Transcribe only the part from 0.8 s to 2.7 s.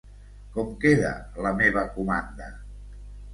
queda la meva comanda?